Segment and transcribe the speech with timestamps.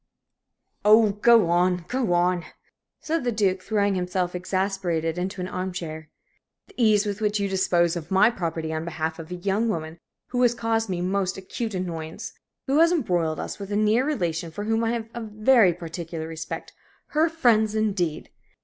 [0.83, 2.45] "Oh, go on go on!"
[3.01, 6.09] said the Duke, throwing himself exasperated into an arm chair;
[6.67, 9.99] "the ease with which you dispose of my property on behalf of a young woman
[10.29, 12.33] who has caused me most acute annoyance,
[12.65, 16.27] who has embroiled us with a near relation for whom I have a very particular
[16.27, 16.73] respect!
[17.09, 18.31] Her friends, indeed!